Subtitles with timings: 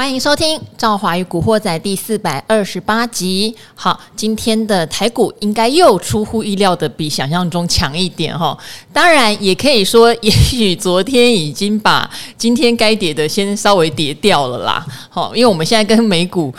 [0.00, 3.54] 欢迎收听《赵华与古惑仔》第四百二十八集。
[3.74, 8.56] 好，今天的台股应该又出乎意料的比想象中强一点哈。
[8.94, 14.82] 当然，也可以说，也许昨天已经把今天该跌的先稍微跌掉了啦。
[15.10, 16.50] 好，因为我们现在跟美股。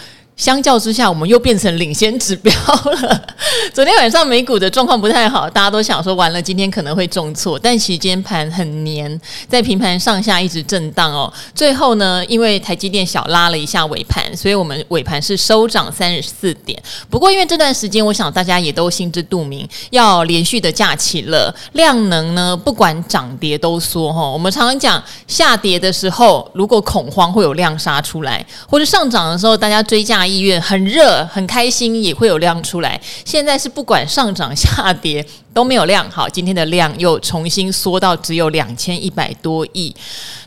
[0.42, 3.28] 相较之下，我们又变成领先指标了。
[3.76, 7.60] 昨天晚上美股的状况不太好，大家都想说完了，今天可能会重挫。
[7.60, 11.31] 但期间盘很黏，在平盘上下一直震荡哦。
[11.54, 16.81] 最后呢，因为台积电小拉了一下尾盘，所以我们尾盘是收涨三十四点。
[17.08, 24.28] 不过因为这段时间，我想大家也都心知肚明，要连续的假期了，量能呢不管涨跌都缩哈。
[24.28, 30.30] 我们常常讲下跌的时候，如果恐慌会有量杀出来，或者上涨的时候大家追价。
[30.31, 32.99] 意愿很热，很开心，也会有量出来。
[33.26, 39.94] 现在是不管上涨下跌都没有量，好，今天的量又重新缩到只有两千一百多亿。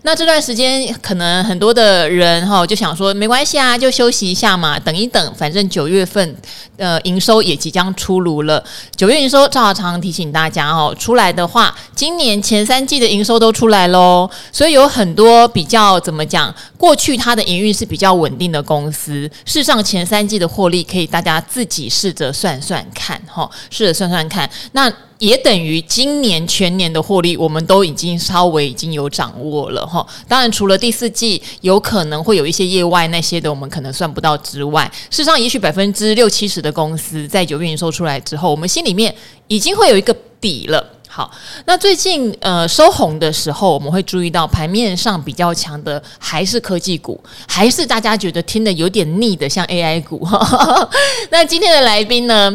[0.03, 6.37] 那这段时间可能很多的人哈就想说没关系啊，就休息一下嘛，等一等，反正九月份
[6.77, 8.63] 呃营收也即将出炉了。
[8.97, 24.94] 九月营收，赵常常提醒大家哦，出来的话，今年前三季的营收都出来喽，所以有很多比较怎么讲，过去它的营运是比较稳定的公司，事实上前三季的获利可以大家自己试着算算看哈，试着算算看那。
[25.19, 30.07] 也等于今年全年的获利，我们都已经稍微已经有掌握了哈。
[30.29, 39.15] 当然，除了第四季有可能会有一些业外那些的，我们可能算不到之外，事实上，也许百分之六七十的公司在九月营收出来之后，我们心里面
[39.47, 40.85] 已经会有一个底了。
[41.09, 41.31] 好，
[41.65, 50.27] 那最近呃收红的时候，我们会注意到盘面上比较强的还是科技股，还是大家觉得听的有点腻的，像 AI 股。
[51.31, 52.55] 那今天的来宾呢，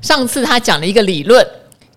[0.00, 1.46] 上次他讲了一个理论。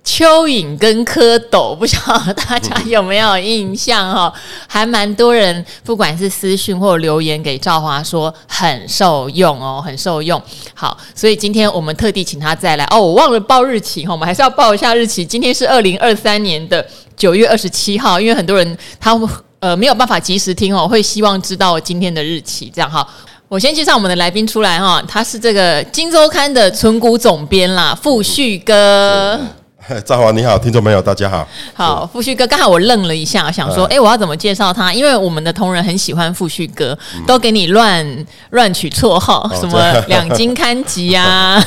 [0.04, 4.34] 蚯蚓跟蝌蚪，不晓得大家有没有印象哈？
[4.68, 10.42] 还蛮多人，不管是私讯或留言给赵华说很受用哦，很受用。
[10.74, 13.00] 好，所以今天我们特地请他再来哦。
[13.00, 15.24] 我忘了报日期哈，我们还是要报一下日期。
[15.24, 16.86] 今天是二零二三年的
[17.16, 19.18] 九月二十七号，因为很多人他
[19.60, 22.72] 呃没有办法及时听哦，会希望知道今天的日期。
[22.74, 23.08] 这样哈，
[23.48, 29.40] 我先介绍我们的来宾出来哈，他是这个《金周刊》的存股总编啦，傅旭哥。
[30.06, 31.48] 赵华你好，听众朋友大家好。
[31.74, 34.94] 好，富旭哥，刚才我愣了一下，想说，哎、欸，我要怎么介绍他？
[34.94, 36.98] 因为我们的同仁很喜欢富旭哥，
[37.28, 41.62] 都给你乱乱取绰号，什么两金刊集啊。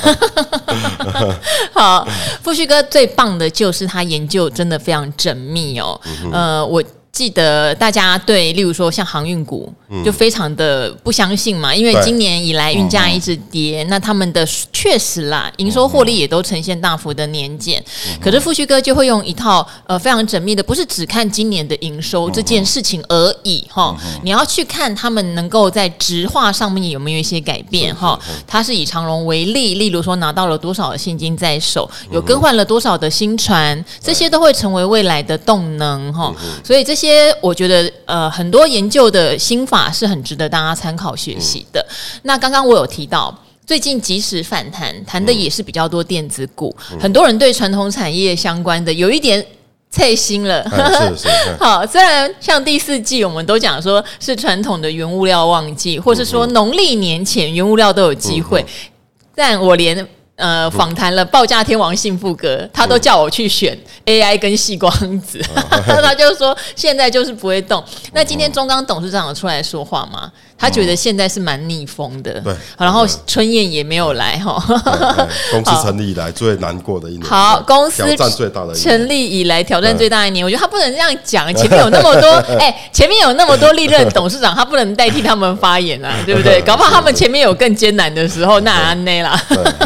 [1.75, 2.07] 好，
[2.43, 6.01] 富旭哥最棒的就是他研究真的非常缜密哦。
[6.33, 6.83] 呃，我。
[7.15, 9.73] 记得大家对，例如说像航运股，
[10.05, 17.81] 就非常的不相信嘛，因为今年以来运价一直跌，那他们的确实啦，营收获利也都呈现大幅的年减。
[18.21, 28.19] 可是富旭哥就会用一套呃非常缜密的，不是只看今年的营收这件事情而已哈，你要去看他们能够在直化上面有没有一些改变哈。
[28.45, 36.35] 他是以长荣为例，例如说拿到了多少的现金在手，有更换了多少的新船，这些都会成为未来的动能哈。
[36.65, 37.04] 所以这些。
[37.05, 41.81] 些我觉得呃很多研究的心法是很值得大家参考学习的。
[41.81, 49.45] 嗯、那刚刚我有提到，最近即时反弹，谈的也是比较多电子股，嗯、很多人对传统产业相关的有一点
[49.91, 50.63] 脆心了。
[50.73, 51.29] 嗯、是是
[51.61, 58.67] 好，虽然像第四季我们都讲说是传统的原物料旺季，或是说农历年前原物料都有机会，嗯、
[59.35, 60.09] 但我连。
[60.44, 63.75] 呃，访谈了报价天王幸福哥，他都叫我去选
[64.05, 67.82] AI 跟细光子，嗯、 他就说现在就是不会动。
[67.87, 70.31] 嗯、那今天中钢董事长有出来说话吗？
[70.65, 72.55] 他觉得现在是蛮逆风的，对。
[72.79, 74.55] 然后春燕也没有来哈。
[75.53, 80.43] 公司成立以来最难过的一年，好，公司挑战最大的成立以来挑战最大的一年。
[80.43, 86.63] 我觉得他不能这样讲，前面有那么多，哎，前面有那么多历任董事长，他不能代替他们发言啊，对不对？
[86.63, 89.39] 搞不好他们前面有更艰难的时候，那安内啦。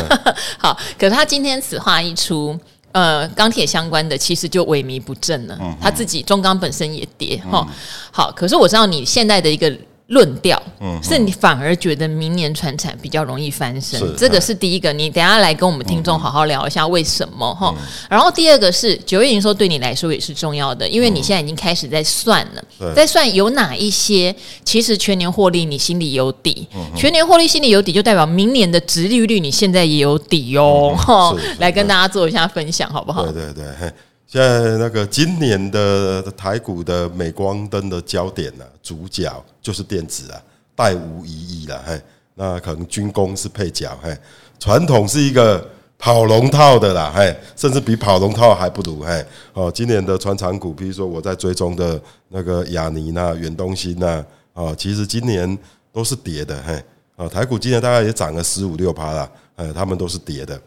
[0.58, 2.56] 好，可是他今天此话一出，
[2.92, 5.58] 呃，钢铁相关的其实就萎靡不振了。
[5.80, 7.66] 他自己中钢本身也跌哈。
[8.12, 9.72] 好，可是我知道你现在的一个。
[10.08, 14.90] 论调，嗯，是你反而觉得明年传产比较容易翻身，这个是第一个。
[14.92, 17.74] 你等下来跟我们听众好好聊一下为什么哈。
[17.76, 24.34] 嗯、然后第二个是九月营收对你来说也是重要的，因为你现在已经开始在算了，嗯、在算有哪一些
[24.64, 30.94] 其实全年获利你心里有底，嗯、全年获利心里有底就代表明年的殖利率你现在也有底哦。
[30.96, 33.24] 哈、嗯，来跟大家做一下分享好不好？
[33.26, 33.92] 对对对。
[34.28, 40.40] 现在那个今年的台股的镁光灯的焦点呢、啊，主角就是电子啊，
[40.76, 41.32] 殆无疑
[41.62, 41.82] 义了。
[41.84, 42.00] 嘿，
[42.34, 44.14] 那可能军工是配角，嘿，
[44.58, 45.66] 传统是一个
[45.98, 49.24] 跑龙套的啦，嘿，甚至比跑龙套还不如，嘿。
[49.54, 54.22] 哦，今年的传产股，比如说我在追踪的那个亚泥呐、远东新呐，
[54.52, 55.58] 哦，其实今年。
[55.90, 56.80] 都是跌的，嘿，
[57.16, 60.60] 啊，台股今年大概也涨了十五六趴了，呃，他们都是跌的。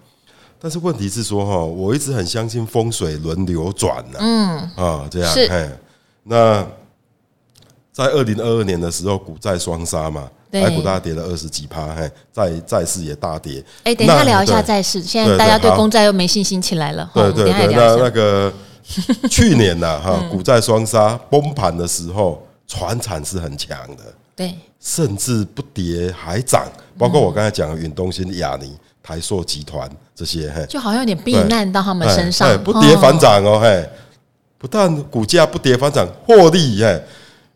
[0.61, 5.69] 但是问题是说，哈，我一直很相信风水轮流转呢，嗯，啊，这样，嘿，
[6.23, 6.63] 那
[7.91, 10.29] 在二零二二年的时候，股债双杀嘛。
[10.51, 13.63] 台股大跌了二十几趴，嘿，债债市也大跌。
[13.85, 15.01] 哎，等一下聊一下债市。
[15.01, 17.09] 现在大家对公债又没信心起来了。
[17.13, 18.51] 对对对，那那个
[19.31, 24.03] 去年呐，哈，股债双杀崩盘的时候，船产是很强的，
[24.35, 26.67] 对，甚至不跌还涨。
[26.97, 33.87] 包括我刚才讲的远东新、亚泥、台塑集团这些，嘿，就好像有点避难到他们身上，不跌反涨哦，嘿，
[34.57, 37.03] 不但股价不跌反涨，获利嘿。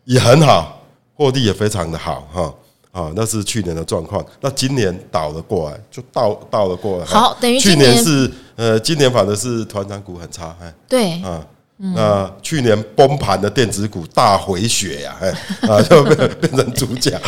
[0.04, 0.80] 也很好，
[1.16, 2.54] 获利也非常的好，哈。
[2.92, 4.24] 啊，那是去年的状况。
[4.40, 7.04] 那今年倒了过来，就倒倒了过来。
[7.04, 11.20] 好，等于去年是呃，今年反正是团长股很差，哎，对。
[11.22, 11.44] 啊，
[11.78, 15.28] 那去年崩盘的电子股大回血呀，哎
[15.68, 17.20] 啊，就变变成主角，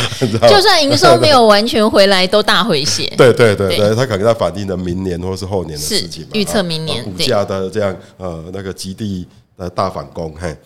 [0.48, 3.12] 就算营收没有完全回来，都大回血。
[3.18, 10.56] 对对对对，它可能在反映的明年或是后年的事情，预测明年股价的这样呃那个极地的大反攻，嘿。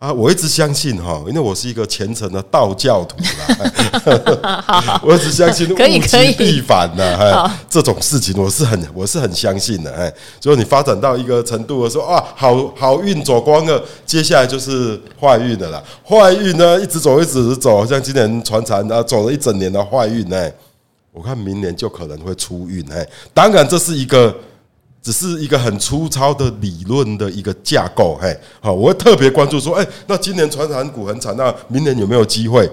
[0.00, 5.00] 啊，我一直相信哈，因为我是一个虔诚的道教徒啦。
[5.04, 9.92] 我一直相信 物极必反的，这种事情我是很我是很相信的。
[9.92, 10.10] 哎，
[10.40, 15.82] 所以你发展到一个程度的时候啊，好好运走光了，接下来就是坏运的啦。
[16.02, 20.50] 坏运呢，一直走一直走，像今年传产啊，走了一整年的坏运哎，
[21.12, 23.06] 我看明年就可能会出运哎。
[23.34, 24.34] 当然这是一个。
[25.02, 32.70] 只是一个很粗糙的理论的一个架构，嘿，好，我会特别关注说，哎，那今年传产股很惨，那明年有没有机会？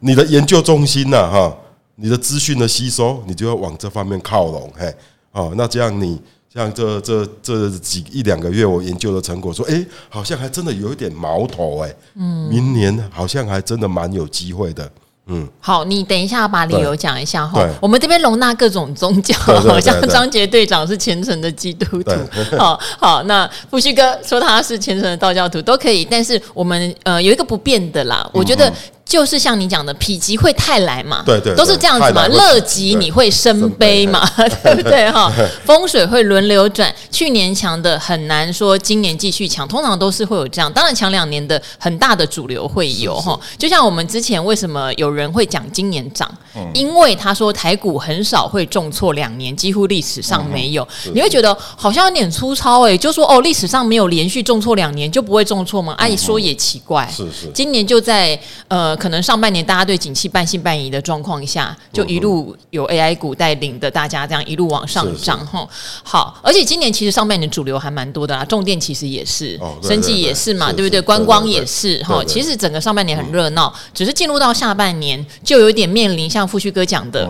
[0.00, 1.56] 你的研究中心呐，哈，
[1.96, 4.94] 你的资讯的吸收，你就要往这方面靠拢，嘿，
[5.30, 6.20] 好，那这样你
[6.52, 14.90] 像这这这几一两个月我研究的成果，说，哎，好像还真的有一点苗头，哎，嗯，明年好像还真的蛮有机会的。
[15.28, 17.66] 嗯，好，你等一下把理由讲一下哈。
[17.80, 22.12] 我们这边容纳各种宗教，好像张杰队长是虔诚的基督徒，
[22.56, 23.22] 好 好。
[23.24, 28.72] 那富旭哥说他是虔诚的道教徒都可以，但是我们呃有一个不变的啦，我觉得。
[29.06, 32.26] 就是像你讲的，否极会泰来来嘛，对对，都是这样子嘛。
[32.28, 34.24] 乐极你会生悲嘛，
[34.62, 35.32] 对不对哈？
[35.64, 40.72] 风水会轮流转，去年强的很难说今年继续强，通常都是会有这样。
[40.72, 43.38] 当然强两年的很大的主流会有哈。
[43.58, 46.30] 就像我们之前为什么有人会讲今年涨，
[46.72, 50.86] 因为他说台股很少会重挫两年，几乎历史上没有。
[51.12, 55.94] 你会觉得好像有点粗糙哎，就说哦，历史上没有连续重挫两年就不会重挫吗？
[55.98, 58.38] 阿姨说也奇怪，是是，今年就在
[58.68, 58.95] 呃。
[58.96, 65.68] 可能上半年大家对景气半信半疑的状况下，就一路有 AI 股带领的，大家这样一路往上涨哈。
[66.02, 71.00] 好，而且今年其实上半年主流还蛮多的啦，重电其实也是，哦生技也是嘛，对不对？
[71.00, 72.22] 观光也是哈。
[72.24, 77.28] 其实整个上半年很热闹，只是进入到下半年就有点面临像富旭哥讲的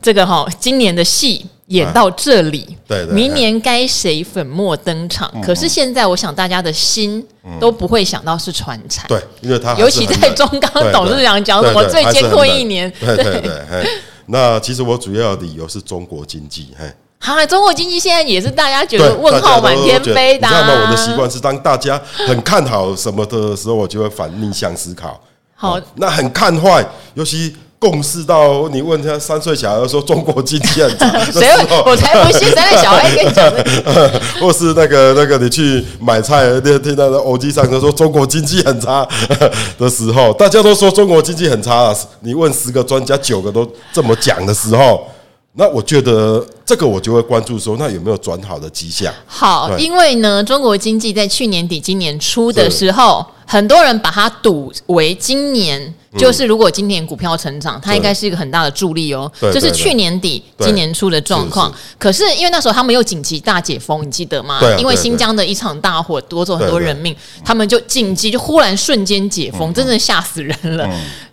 [0.00, 1.46] 这个哈，今年的戏。
[1.68, 5.30] 演到这里，对，明年该谁粉墨登场？
[5.42, 7.22] 可是现在，我想大家的心
[7.60, 13.86] 都不会想到是传产，对，因为他尤其在中钢董事长讲什么最艰困一年，对对对。
[14.28, 16.90] 那其实我主要的理由是中国经济，嘿，
[17.20, 20.48] 哈，中国经济现在也是大家觉得问号满天飞的。
[20.48, 20.86] 你知道吗？
[20.86, 25.20] 我的习惯是当大家很看好什么的时候，我就会反逆向思考。
[25.54, 27.54] 好，那很看坏，尤其。
[27.80, 31.90] 共识到你问他三岁小孩说中国经济很差， 谁会？
[31.90, 33.48] 我才不信三岁小孩跟你讲。
[34.40, 39.06] 或是那个那个你去买菜，那听到的欧吉桑说中国经济很差
[39.78, 41.96] 的时候，大家都说中国经济很差了。
[42.20, 45.06] 你问十个专家，九个都这么讲的时候，
[45.54, 49.12] 那我觉得这个我就会关注说，那有没有转好的迹象？
[49.26, 55.94] 好，因为呢，中国经济在去年底、今年初的时候，很多人把它赌为今年。
[56.16, 59.30] 就是如果今年股票成长，它应该是一个很大的助力哦。
[59.52, 61.72] 就是去年底、今年初的状况。
[61.98, 64.58] 可是因为那时候他们又紧急大解封，你记得吗？
[64.78, 67.14] 因为新疆的一场大火夺走很多人命，
[67.44, 70.88] 他们就紧急就忽然瞬间解封，真的吓死人了。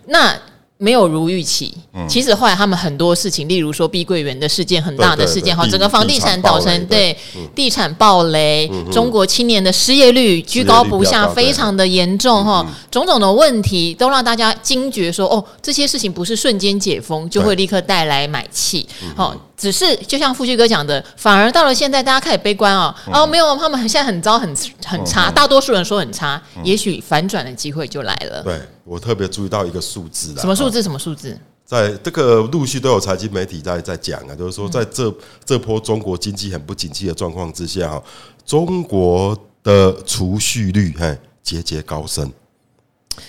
[0.08, 0.36] 那。
[0.78, 1.72] 没有如预期。
[2.08, 7.16] 其实后来他们很多事情，例如说碧桂园的事件，很大的事件哈，整个房地产倒成对。
[7.54, 19.34] 地产暴雷，中国青年的失业率居高不下，非常的严重哈，种种的问题都让大家惊觉说，哦，这些事情不是瞬间解封就会立刻带来买气，好。
[19.56, 22.94] 只是就像富旭哥讲的，反而到了现在，大家开始悲观哦。
[23.12, 25.30] 哦，没有，他们现在很糟，很很差。
[25.30, 28.42] 大多数人说很差，也许反转的机会就来了。
[28.42, 30.40] 对，我特别注意到一个数字了。
[30.40, 30.82] 什么数字？
[30.82, 31.38] 什么数字？
[31.64, 35.12] 在这个陆续都有财经媒体在在讲啊，就是说在这
[35.44, 38.02] 这波中国经济很不景气的状况之下，哈，
[38.44, 42.30] 中国的储蓄率嘿节节高升。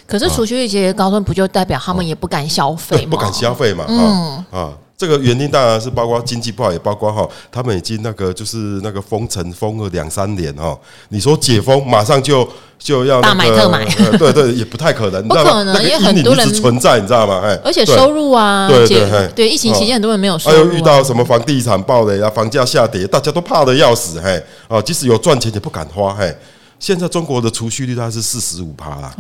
[0.05, 3.10] 可是储蓄率节节高升，不就代表他们也不敢消费吗？
[3.15, 3.86] 不敢消费嘛？
[3.88, 10.75] 嗯啊，这个原因当然是包括经济不好，也包括哈，他们已经那个就是那个封城封了两三年哈。
[11.10, 12.48] 你说解封马上就
[12.80, 17.42] 就要、那个、大买特买，呃、对对，也不太可能，不可能，因为很多人存在，你知道吗？
[17.44, 26.36] 哎，而且收入啊，对对对，对，疫情期间很多人没有收入、啊，还有遇到什么房地产暴雷啊，房价下跌，大家都怕的要死，嘿，啊，即使有赚钱也不敢花，嘿。
[26.79, 29.13] 现在中国的储蓄率大概是四十五趴啦，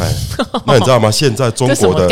[0.00, 0.12] 哎，
[0.66, 1.10] 那你知道吗？
[1.10, 2.08] 现在中国的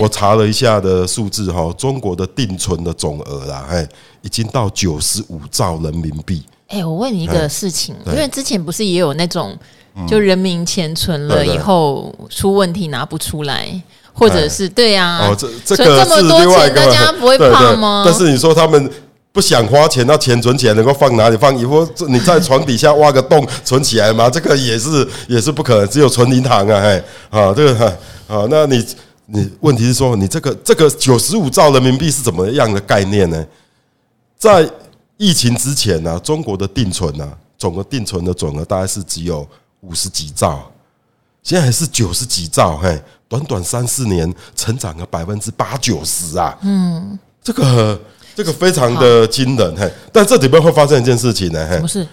[0.00, 3.86] 我查了一下的数字哈，中国的定存的总额啦，哎，
[4.22, 6.42] 已经到九十五兆人民币。
[6.68, 9.56] 哎，我问你一个事情，因为之前不是也有那种，
[10.08, 13.68] 就人民钱存了以后出问题拿不出来，
[14.14, 18.04] 或者是对呀，哦，这这个这么多钱，大家不会 怕吗？
[18.06, 18.90] 但是你说他们。
[19.36, 21.36] 不想花钱，那钱存起来能够放哪里？
[21.36, 24.30] 放以后你在床底下挖个洞存起来吗？
[24.30, 26.80] 这个也是也是不可能，只有存银行啊！
[26.80, 27.86] 嘿，啊，这个
[28.26, 28.86] 啊，那你
[29.26, 33.46] 你问题是说，你这个这个九十五兆人民币是怎么样的概念呢？
[34.38, 34.66] 在
[35.18, 37.28] 疫情之前呢、啊，中国的定存啊，
[37.58, 39.46] 总的定存的总额大概是只有
[39.82, 40.72] 五十几兆，
[41.42, 46.56] 现在还是九十几兆，嘿，短短三四年成长了百分之八九十啊！
[46.62, 48.00] 嗯，这个。
[48.36, 49.90] 这个非常的惊人，嘿！
[50.12, 52.06] 但这里面会发生一件事情呢，嘿，不是？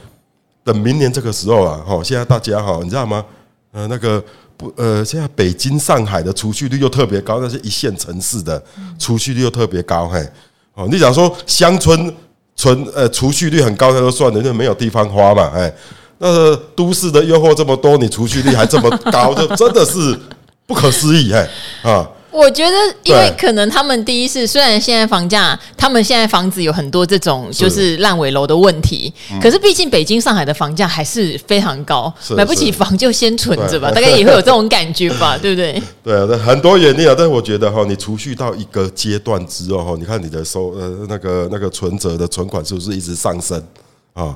[0.64, 3.26] 等明年这个时候啊，哈，现在大家哈，你知道吗？
[3.74, 4.24] 呃，那个
[4.56, 8.64] 不，呃，现在北京、上海的储蓄率又特别高，那是一线城市的
[8.98, 10.26] 储蓄率又特别高，嘿，
[10.76, 12.16] 哦，你想说乡村
[12.56, 15.70] 存呃储蓄率很高，那就算了，因为没有地方花嘛，哎，
[16.20, 20.18] 那个都市的诱惑这么多，你储蓄率还这么高，就真的是
[20.66, 21.46] 不可思议，嘿，
[21.82, 22.10] 啊。
[22.34, 35.82] 我觉得，因为可能他们第一是，虽然现在房价，他们现在房子有很多这种就是烂尾楼的问题，可是毕竟北京、上海的房价还是非常高，买不起房就先存着吧，大概也会有这种感觉吧， 对不对？
[36.04, 43.62] 对啊，很多原因啊，但是我觉得哈，你储蓄到一个阶段之后哈，你看你的收呃那个那个存折的存款是不是一直上升
[44.14, 44.36] 啊？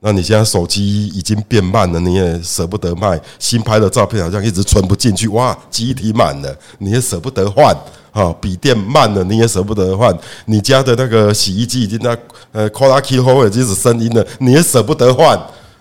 [0.00, 3.18] 那你现在手机已经变慢了，你也舍不得卖。
[3.38, 7.74] 新拍的照片好像一直存不进去，哇，记忆体满了，你也舍不得换。
[8.12, 10.16] 哈，笔电慢了，你也舍不得换。
[10.44, 12.16] 你家的那个洗衣机已经在
[12.52, 15.38] 呃 call key 后已经是声音了，你也舍不得换。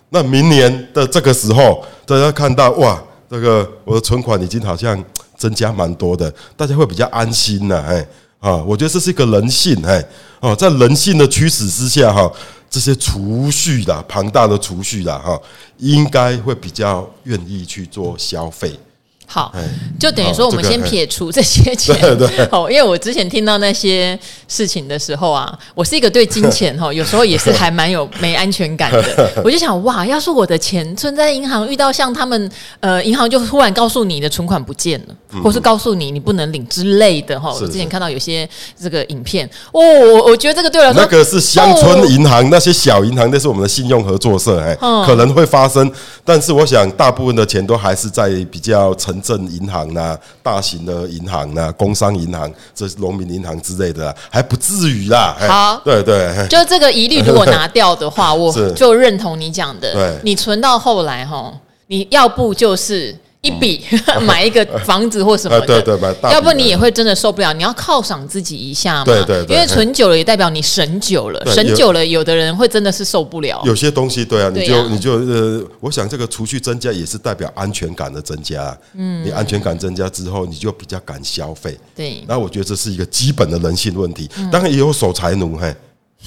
[0.09, 5.01] 那明年的这个时候，大家看到哇，这个我的存款已经好像
[5.37, 7.81] 增加蛮多的，大家会比较安心了。
[7.83, 8.07] 哎，
[8.39, 10.03] 啊，我觉得这是一个人性，哎，
[10.39, 12.31] 哦，在人性的驱使之下，哈。
[12.75, 15.41] 这些储蓄的庞大的储蓄的哈，
[15.77, 18.77] 应该会比较愿意去做消费。
[19.25, 19.53] 好，
[19.99, 22.47] 就等于说我们先撇除这些钱，对 对。
[22.51, 24.17] 哦， 因为我之前听到那些
[24.47, 29.31] 事情的时候啊，我是一个对金钱 哈，有时候也是还蛮有没安全感的。
[29.43, 37.51] 我就想哇，要是我的钱存在银行，遇到像他们呃，银行就突然告诉你的存款不见了，或是告诉你你不能领之类的哈。
[37.53, 38.47] 我之前看到有些
[38.79, 45.91] 这个影片，哦，我我觉得这个对我来说，那个是乡村银行，那些小银行那是我们的信用合作社，哎，可能会发生。
[46.23, 55.35] 但是我想，大部分的钱都还是在比较城镇银行呐、啊、大型的银行呐、啊、工商银行、这农民银行之类的、啊，还不至于啦。
[55.39, 59.93] 好，对对，就这个疑虑如果拿掉的话， 我就认同你讲的。
[59.93, 61.53] 对，你存到后来哈，
[61.87, 63.15] 你要不就是。
[63.45, 63.85] 一笔
[64.25, 67.53] 买一个房子或什么的，对对，要不你也会真的受不了。
[67.53, 73.61] 你要犒赏自己一下嘛，对对，因为存久了也代表你省久了，省久了，有的人会真的是受不了。
[73.63, 78.75] 有些东西，对啊，你就你就呃，我想这个储蓄增加也是代表安全感的增加。
[78.95, 81.77] 嗯，你安全感增加之后，你就比较敢消费。
[81.95, 84.29] 对，那我觉得这是一个基本的人性问题。
[84.51, 85.73] 当然也有守财奴，嘿，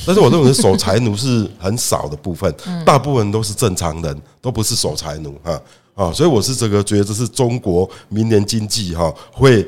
[0.06, 2.52] 但是我认为守财奴是很少的部分，
[2.86, 5.60] 大部分都是正常人，都不是守财奴哈。
[5.98, 9.66] 啊，所以我是这个觉得这是中国明年经济哈会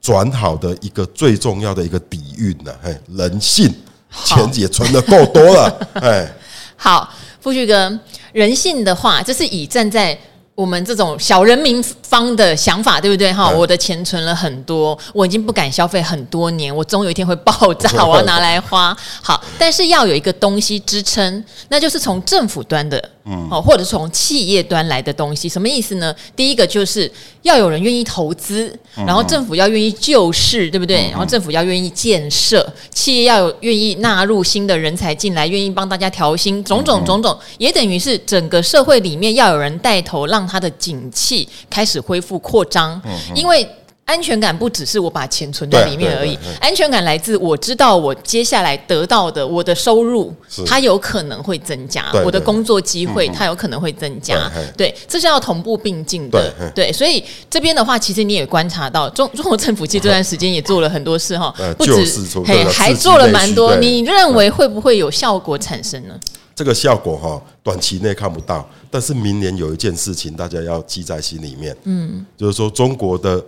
[0.00, 2.72] 转好的一个最重要的一个底蕴呢。
[2.82, 3.70] 哎，人性，
[4.24, 5.88] 钱也存得够多了。
[6.00, 6.26] 哎，
[6.74, 8.00] 好，富旭哥，
[8.32, 10.18] 人性的话，这是以站在。
[10.54, 13.32] 我们这种小人民方的想法，对不对？
[13.32, 18.94] 哈，我的钱存了很多，我已经不敢消费很多年，我总有一天会爆炸，我要拿来花。
[19.22, 25.48] 好，但是要有一个东西支撑，那就是从政府端的，嗯，哦，或者是从企业端来的东西。
[25.48, 26.14] 什么意思呢？
[26.36, 27.10] 第一个就是
[27.42, 31.08] 要有人愿意投资，然后政府要愿意救市，对不对？
[31.10, 40.42] 然后政府要愿意建设，企业要有愿意纳入新的人才进来，愿意帮大家调薪，种种种种，也等于是整个社会里面要有人带头让。
[40.52, 43.00] 它的景气开始恢复扩张，
[43.34, 43.66] 因为
[44.04, 50.34] 安全感不只是我把钱存在里面而已，安全感来自我知道我接下来得到的我的收入，
[50.66, 62.04] 它有可能会增加，我的工作机会它有可能会增加，对，这是要同步并进的，对，所以这边的话，其实你也观察到中 中国政府其实这段时间也做了很多事哈， 不止
[62.44, 66.14] 嘿，还做了蛮多，你认为会不会有效果产生呢？
[66.54, 73.42] 这个效果哈，短期内看不到，但是明年有一件事情大家要记在心里面，嗯，就是说中国的。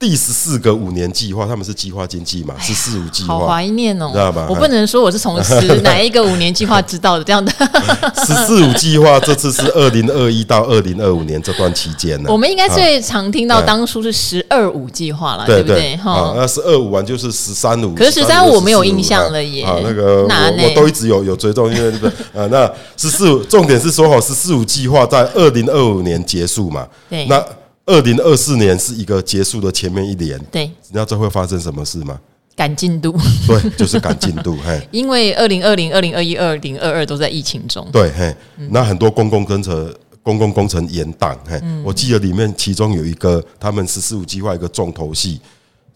[0.00, 2.54] 第十四个五年计划，他们是计划经济嘛？
[2.58, 4.46] 十四五计划，好怀念哦，知道吧？
[4.48, 7.52] 我不能说我是从十 哪一个五年计划知道的这样的。
[8.26, 12.30] 十四五计划这次是二零二一到二零二五年这段期间呢。
[12.32, 15.94] 我们应该最常听到当初是十二五计划了，对不对？
[15.98, 19.64] 哈，那十二五完就是十三五，可是十三五我没有印象了耶。
[19.64, 22.66] 啊，那个我我都一直有有追踪，因为那个呃， 那
[22.96, 26.88] 十四五重点是说好十四五计划在二零二五年结束嘛？
[27.10, 27.44] 对，那。
[27.90, 32.20] 二零二四年是一个结束的前面一年，对，你知道这会发生什么事吗？
[32.54, 33.12] 赶进度，
[33.48, 38.32] 对，就是赶进度，嘿， 因为二零二零、二零二一、二零二二都在疫情中，对，嘿，
[38.70, 39.92] 那很多公共工程、
[40.22, 45.40] 公共工程延宕，嘿，我记得里面其中有一个，他们“十四五”计划一个重头戏，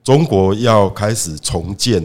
[0.03, 2.05] 中国要开始重建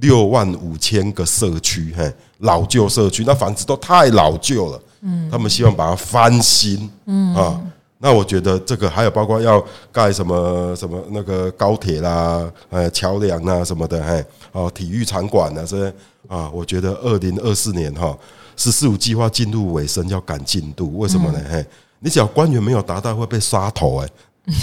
[0.00, 7.34] 六万五千个社区，嘿，老旧社区，那房子都太老旧了，嗯，他们希望把它翻新，嗯。
[7.34, 7.60] 啊。
[8.02, 15.94] 那我觉得这个还有包括要盖什么什么那个高铁啦，呃，桥梁啊什么的，嘿，哦，体育场馆啊这些
[16.26, 18.16] 啊，我觉得二零二四年哈，
[18.56, 21.38] 十四五计划进入尾声，要赶进度，为什么呢？
[21.50, 21.62] 嘿，
[21.98, 24.08] 你只要官员没有达到，会被杀头哎，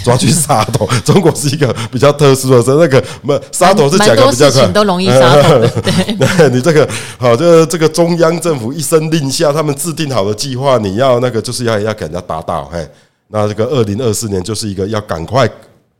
[0.02, 0.84] 抓去杀头。
[1.04, 5.60] 中国是一个比较特殊的，是那个没杀头是讲的比较快，都容易杀头。
[5.60, 12.84] 对，你这个好，就是这个中央政府一声令下，他们制定好的计划，你要那个就是要要给人家达到，嘿。
[13.28, 15.48] 那这个二零二四年就是一个要赶快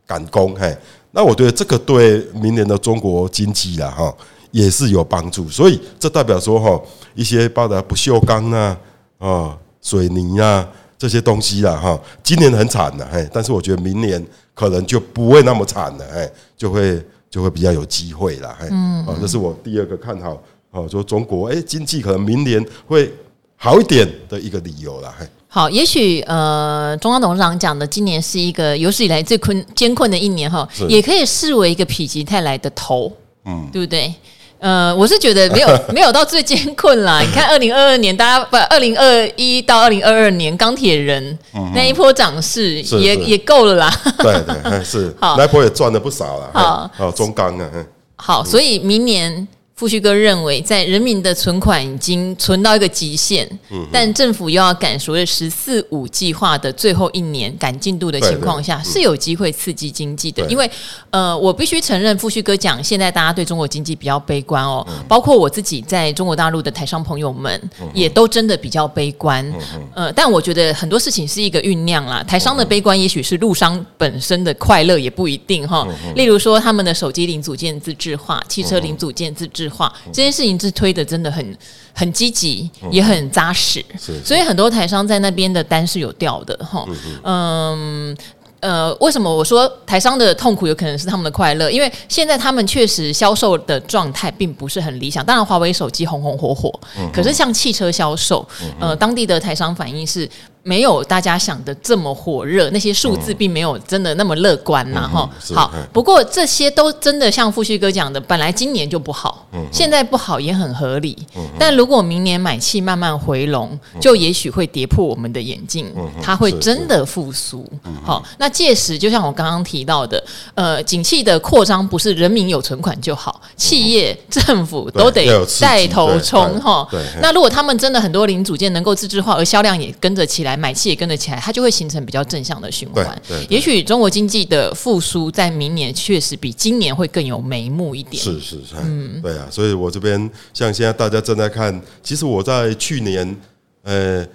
[0.06, 0.74] 赶工，嘿，
[1.10, 4.14] 那我觉得这个对明年的中国经济啦，哈，
[4.50, 5.46] 也是有帮助。
[5.50, 6.80] 所以这代表说，哈，
[7.14, 8.78] 一些包的不锈钢啊，
[9.18, 10.66] 啊，水泥啊
[10.96, 23.12] 这些东西啦，哈，今年很惨的，嘿，但是我觉得明年可能就不会那么惨了，嘿，就会就会比较有机会了，嘿，嗯，啊，这是我第二个看好，哦，说中国诶，经济可能明年会
[23.56, 25.26] 好一点的一个理由了，嘿。
[25.58, 33.10] 好，也许呃，中央董事长讲的，今年是一个有史以来最困艰困的一年哈，也可以视为一个否极泰来的头，
[33.44, 34.14] 嗯，对不对？
[34.60, 37.20] 呃，我是觉得没有 没有到最艰困啦。
[37.22, 41.36] 你看，二零二二年，大家不，二零二一到二零二二年，钢铁人
[41.74, 43.92] 那一波涨势也也够了啦。
[44.22, 46.50] 对对，是， 好，那波也赚了不少了。
[46.54, 47.68] 好，好，中钢啊，
[48.14, 49.48] 好，所以明年。
[49.78, 53.48] 富旭哥认为，在人民的存款已经存到一个极限，
[53.92, 60.44] 但政府又要赶所谓“十四五”计划的最后一年赶进度的情况下，是有机会刺激经济的。
[60.46, 60.68] 因为，
[61.10, 69.48] 呃，我必须承认，富旭哥讲，现在大家对中国经济比较悲观哦，包括我自己在中国大陆的台商朋友们，也都真的比较悲观。
[69.94, 72.20] 呃，但我觉得很多事情是一个酝酿啦。
[72.24, 75.86] 台商的悲观，也许是陆商本身的快乐，也不一定哈。
[76.16, 79.67] 例如说，他们的手机零组件自制化，汽车零组件自制。
[79.70, 81.56] 话这件事情是推的真的很
[81.92, 83.84] 很积极，也很扎实，
[84.24, 86.86] 所以很多台商在那边的单是有掉的哈，
[87.24, 88.16] 嗯。
[88.60, 91.70] 呃，为什么我说台商的痛苦有可能是他们的快乐？
[91.70, 95.24] 因为现在他们确实销售的状态并不是很理想。
[95.24, 96.68] 当然，华为手机红红火火，
[97.12, 98.44] 可是像汽车销售，
[98.80, 100.28] 呃，当地的台商反应是
[100.68, 105.08] 没有大家想的这么火热，那些数字并没有真的那么乐观呐。
[105.10, 111.16] 哈，好，不过这些都真的像富旭哥讲的，本来今年就不好，现在不好也很合理。
[111.58, 117.66] 但如果明年买气慢慢回笼，就也许会跌破我们的眼镜，它会真的复苏。
[118.04, 118.46] 好，那。
[118.58, 120.20] 届时，就像我刚刚提到的，
[120.56, 125.28] 呃，景气的扩张不是人民有存款就好，企业、政府都得
[125.60, 126.84] 带头冲哈。
[127.22, 133.22] 那如果他们真的很多零组件能够自制化，而销量也跟着起来，买气也跟着起来，它就会形成比较正向的循环。
[133.48, 138.22] 也许中国经济的复苏在明年确实比今年会更有眉目一点。
[138.22, 139.46] 是是是，嗯，对啊。
[139.50, 140.18] 所以我这边
[140.52, 143.36] 像现在大家正在看，其实我在去年
[143.82, 144.26] 呃，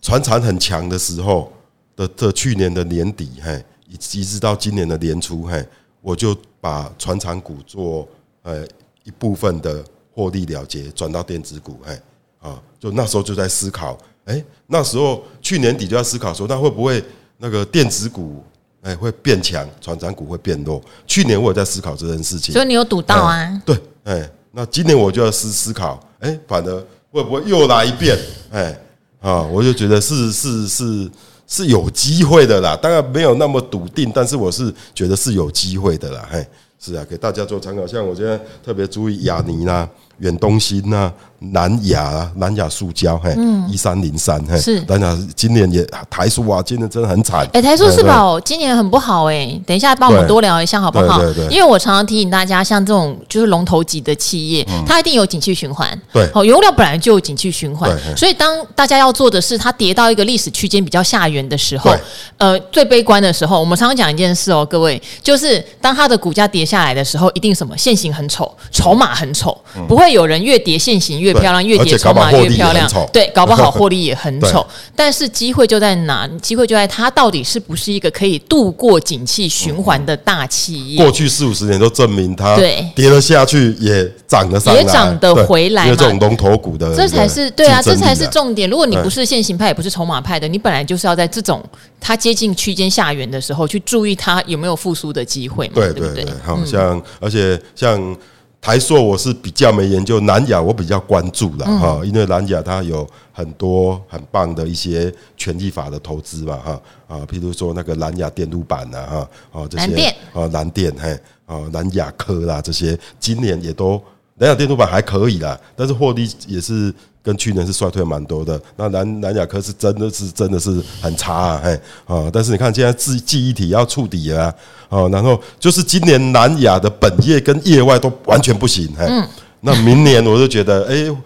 [0.00, 1.52] 船产很强的时候。
[1.96, 5.66] 的的去年的年底，嘿，一直到今年的年初，嘿，
[6.02, 8.06] 我就把船产股做
[8.42, 8.66] 呃
[9.02, 11.98] 一部分的获利了结，转到电子股，嘿，
[12.38, 17.02] 啊，就那时候就在思考，哎，那时候去年底就在思考说，那会不会
[17.38, 18.44] 那个电子股
[18.82, 20.80] 哎会变强，传长股会变弱？
[21.06, 23.62] 去年我也在思考这件事情，所以你有赌到啊？
[23.64, 28.16] 对，哎，那今年我就要思思考，哎，反而会不会又来一遍？
[28.50, 28.78] 哎，
[29.20, 31.10] 啊，我就觉得是是是。
[31.48, 36.44] 是有机会的啦，当然没有那么笃定，但是我是觉得是有机会的啦，嘿，
[36.76, 37.86] 是啊，给大家做参考。
[37.86, 39.88] 像我现在特别注意亚尼啦。
[40.18, 43.36] 远东新呐，南亚南亚塑胶，嘿，
[43.70, 47.46] 一三零三，嘿，是南亚今年也台塑啊，今年真的很惨。
[47.52, 48.24] 哎，台塑是吧？
[48.42, 49.60] 今年很不好哎。
[49.66, 51.18] 等一下帮我们多聊一下好不好？
[51.20, 51.54] 对对对。
[51.54, 55.86] 因为我常常提醒大家，像这种就是龙头级的企业，它一定有景气循环。
[56.12, 61.94] 对，好，原料本来就有景气循环，所以当大家要做的是它跌到一个历史区间比较下缘的时候，
[62.38, 67.76] 呃，最悲观的时候，我们常常讲一件事哦，各位，就是当它的股价跌下来的时候，一定什么？
[67.76, 69.54] 线型很丑，筹码很丑，
[69.86, 70.05] 不会。
[70.06, 72.88] 会有人越叠现型越漂亮，越叠筹码越漂亮。
[73.12, 74.64] 对，搞不好 获利也很丑。
[74.94, 76.28] 但是机会就在哪？
[76.40, 81.02] 机会就在它到底是不是一个可以度过景气循环的大企业？
[81.02, 85.88] 过去四五十年都证明它，对，跌了下去也涨了上来，也涨得回来。
[85.88, 88.70] 这种龙头股的，这才是对啊，这才是重点。
[88.70, 91.60] 如果你不是线型派，也不是筹码派的，你本来就是要在这种
[92.00, 95.72] 它接近区间下缘的时候去注意它有没有复苏的机会嘛？
[95.74, 98.16] 对对对，好像而且像。
[98.60, 111.16] 台硕我是比较没研究，南亚我比较关注了哈，因为南亚它有很多很棒的一些权益法的投资嘛哈啊，譬如说那个南亚电路板呐哈啊这些啊南电嘿
[111.46, 114.02] 啊南亚科啦这些，今年也都
[114.38, 118.60] 南亚电路板还可以啦，但是获利也是跟去年是衰退蛮多的。
[118.76, 124.54] 那南南亚科是真的是真的是很差啊嘿啊，但是你看现在记记忆体要触底了。
[124.88, 129.26] 哦，然后就是今年南亚的本业跟业外都完全不行，嗯，
[129.60, 131.16] 那明年我就觉得，哎，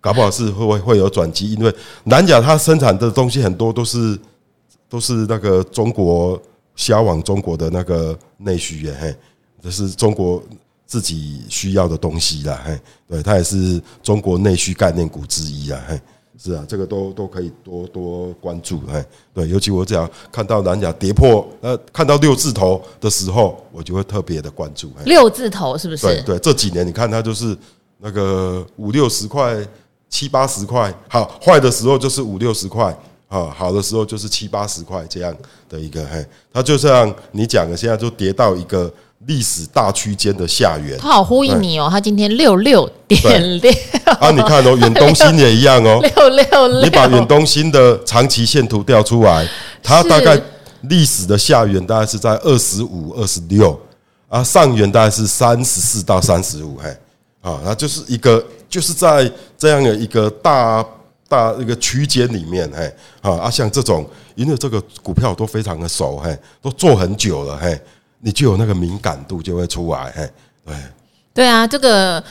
[0.00, 1.72] 搞不好是会会会有转机，因为
[2.02, 4.18] 南亚它生产的东西很多都是
[4.88, 6.40] 都是那个中国
[6.74, 9.14] 销往中国的那个内需耶，嘿，
[9.62, 10.42] 这是中国
[10.86, 16.00] 自己需要的东西啦，嘿，对，它也是中国内需概念股之一啊，嘿。
[16.36, 24.90] 是啊，这个都都可以多多关注，嘿，对，尤其我只要看到南亚跌破，呃，看到六字头的时候，我就会特别的关注。
[25.06, 26.02] 六字头是不是？
[26.02, 27.56] 对对，这几年你看它就是
[27.98, 29.56] 那个五六十块、
[30.10, 32.94] 七八十块，好，坏的时候就是五六十块，
[33.28, 35.34] 啊，好的时候就是七八十块这样
[35.68, 38.92] 的一个，嘿，它就像你讲的，现在就跌到一个。
[39.26, 41.88] 历史大区间的下缘，他好呼应你哦。
[41.90, 43.72] 他今天六六点六
[44.20, 46.82] 啊，你看哦， 远东新也一样哦，六六六。
[46.82, 49.48] 你把远东新的长期线图调出来，
[49.82, 50.38] 它大概
[50.82, 53.78] 历史的下缘大概是在二十五、二十六
[54.28, 56.90] 啊，上缘大概是三十四到三十五，嘿
[57.40, 60.84] 啊，那就是一个就是在这样的一个大
[61.28, 62.84] 大一个区间里面，嘿
[63.22, 67.80] 啊啊，像这种，因为这个股票都非常的熟，嘿，都做很久了，嘿。
[68.24, 70.30] 你就有那个敏感度就会出来，嘿，
[70.64, 70.74] 对，
[71.34, 72.24] 对啊，这个。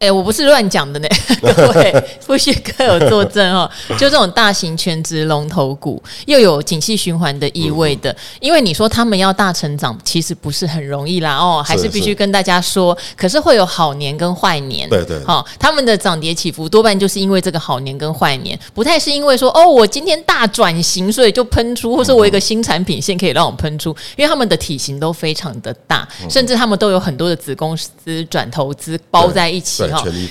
[0.00, 1.08] 哎、欸，我不是乱讲的呢，
[1.56, 3.68] 各位，富旭哥有作证哦。
[3.98, 11.36] 就这种大型全职龙头股，又有景气循环的意味的，因为你说他们要大成长，其实不是很容易啦。
[11.36, 14.88] 哦，还是必须跟大家说，可是会有好年跟坏年。
[14.88, 29.87] 对对，好，他们的涨跌起伏多半就是因为这个好年跟坏年，不太是因为说哦，我今天大转型，所以就喷出，或是我有一个新产品线可以让我喷出，因为他们的体型都非常的大，甚至他们都有很多的子公司转投资包在一起。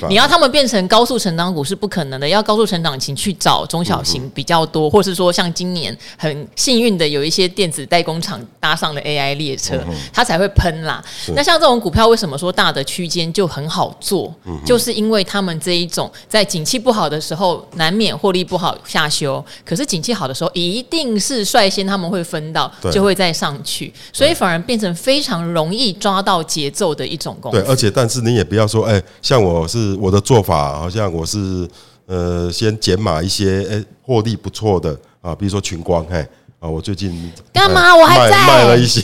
[0.10, 9.80] 你要他们变成高速成长股是不可能的，要高速成长，请去找中小型比较多，或是说像今年很幸运的有一些电子代工厂搭上了 AI 列车，
[10.14, 11.04] 它才会喷啦。
[11.36, 14.34] 那像这种股票，为什么说大的区间就很好做？
[14.66, 27.60] 就是因为他们这一种在景气不好的时候难免获利不好下修，可是景气好的时候一定是率先他们会分到，就会再上去，所以反而变成非常容易抓到节奏的一种公司。
[27.60, 29.78] 对，而且但是你也不要说，哎，像我是。
[29.78, 31.70] 是我的做法，好像我是
[32.08, 36.18] 呃，先减码一些，哎，获利不错的啊，比如说群光，嘿，
[36.60, 37.96] 啊，我最近干嘛？
[37.96, 39.02] 我还在卖了一些，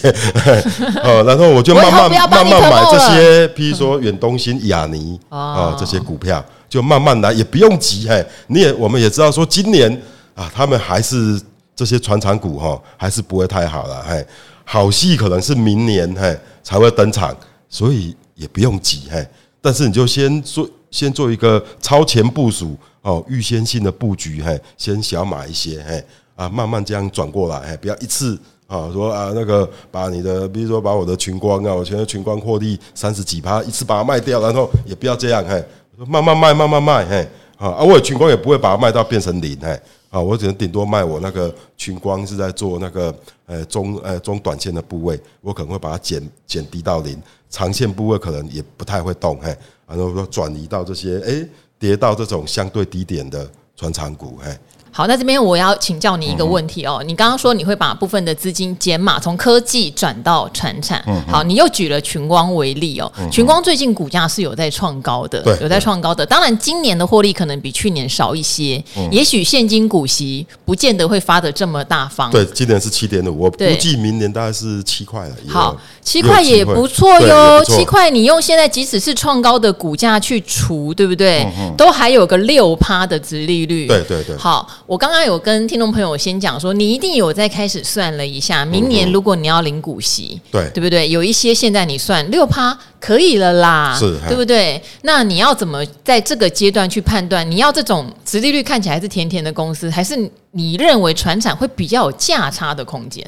[1.03, 9.91] 呃，然后我就慢慢慢慢买这些，比如说远东新、亚尼啊这些股票，就慢慢来，也不用急，嘿，你也我们也知道说，今年
[10.33, 11.39] 啊，他们还是
[11.75, 14.25] 这些传产股哈，还是不会太好了，嘿，
[14.65, 17.35] 好戏可能是明年嘿才会登场，
[17.69, 19.23] 所以也不用急，嘿。
[19.63, 26.03] 但是你就先做，先做一个超前部署哦，预先性的布局，嘿，先小买一些，嘿，
[26.35, 35.63] 啊，慢慢这样转过来，嘿，不要一次啊，说啊那个把你的，比如说把我的群光啊，我现在群光获利三十几趴，一次把它卖掉，然后也不要这样，嘿，
[35.95, 47.17] 慢慢卖，慢慢卖，嘿，啊，我群光也不会把它卖到变成零，嘿，啊，我只能顶多卖我那个群光是在做那个呃中呃中短线的部位，我可能会把它减减低到零。
[47.53, 49.55] 长线部位可能也不太会动，嘿，
[49.87, 54.57] 然后说转移到这些，哎，跌到这种相对低点的船长股，嘿。
[54.93, 57.03] 好，那这边我要请教你一个问题哦。
[57.03, 61.03] 你刚刚说你会把部分的资金减码，从科技转到传产。
[61.07, 63.11] 嗯好，你又举了群光为例哦。
[63.17, 66.23] 嗯群光最近股价是有在创高的，有在创高的。
[66.23, 72.29] 当然，今年的获利可能比去年少一些，也许现金股息不见得会发的这么大方。
[72.29, 75.35] 对，今年是七点五，我估计明年大概是七块了。
[75.47, 77.65] 好，七块也不错哟。
[77.65, 81.47] 七块，你用现在即使是创高的股价去除，对不对？
[81.75, 83.87] 都还有个六趴的殖利率。
[83.87, 84.37] 对对对。
[84.37, 84.69] 好。
[84.85, 91.07] 我刚刚有跟听众朋友先讲说，你一定有在开始算了一下，明年如果你要领股息，对对不对？
[91.09, 94.81] 有一些现在你算六趴可以了啦，是，对不对？
[95.03, 97.49] 那你要怎么在这个阶段去判断？
[97.49, 100.17] 你要这种殖利率看起来是甜甜的公司，还是
[100.51, 103.25] 你认为船产会比较有价差的空间？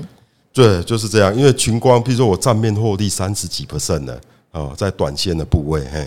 [0.53, 1.35] 对，就是这样。
[1.35, 4.19] 因为群光，比如说我账面获利三十几 percent 的
[4.51, 6.05] 哦，在短线的部位，嘿。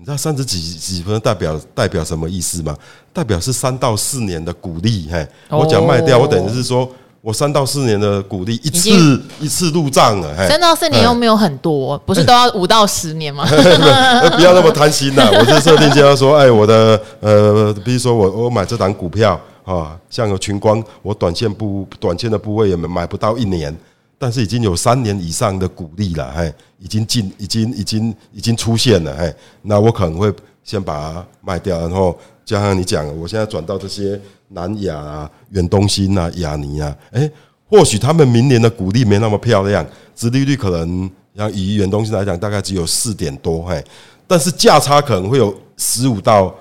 [0.00, 2.74] 你知道三十几几分代表代表什么意思吗？
[3.12, 13.44] 代表是三到四年的股利，嘿，我讲卖掉，我等于是说我三到四年的股利一次一次入账了，嘿，三到四年又没有很多，不是都要五到十年吗？
[14.36, 15.28] 不要那么贪心呐！
[15.38, 23.76] 我是设定就要说，哎，我的呃，比如说我我买这档股票啊，像有群光，我短线部短线的部位也买不到一年。
[24.22, 30.30] 但是已经有三年以上的股利了，嘿，已经进，已经已经已经出现了，嘿，那我可能会
[30.62, 37.32] 先把它卖掉，然后就像你讲，我现在转到这些南亚啊、远东新啊、亚尼啊，诶，
[37.66, 43.82] 或许他们明年的股利没那么漂亮，殖利率可能像以远东新来讲，大概只有四点多，嘿，
[44.26, 46.54] 但是价差可能会有十五到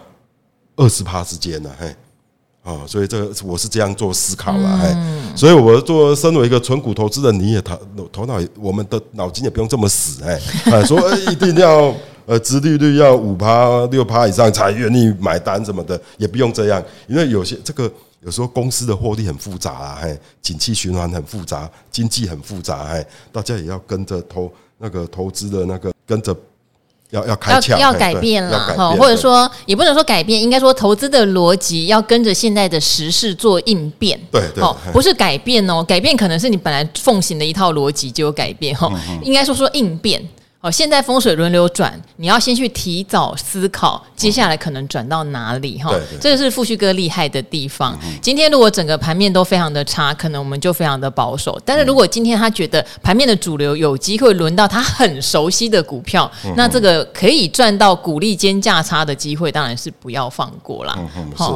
[0.78, 1.94] 二十趴之间呢，嘿。
[2.62, 7.78] 哦，所以这个我是这样做思考了，哎、嗯，所以我做身为一个纯股投资人，你也头
[8.12, 10.40] 头脑，我们的脑筋也不用这么死，哎，
[10.86, 11.96] 说一定要
[12.26, 17.92] 呃，殖利率要五趴六趴以上才愿意买单什么的，也不用这样，因为有些这个
[18.22, 26.36] 有时候公司的获利很复杂啊，哎，景气循环很复杂，经济很复杂，哎，大家也要跟着投那个投资的那个跟着。
[27.12, 34.20] 要要开窍，要改变了哈，或者说也不能说改变，应该说投资的逻辑要跟着现在的时事做应变。
[34.32, 38.92] 对对，不是改变哦，改变可能是你本来奉行的一套逻辑就有改变哈，
[39.24, 40.24] 应该说说应变。
[40.62, 45.90] 哦，现在风水轮流转，你要先去提早思考，接下来可能转到哪里哈？
[46.20, 47.98] 这个是富旭哥厉害的地方。
[48.22, 51.58] 今天如果整个盘面都非常的差，可能我们就非常的保守。
[51.64, 61.00] 但是如果今天他觉得盘面的主流有机会轮到他很熟悉的股票，那这个可以赚到股利间价差的机会，当然是不要放过啦。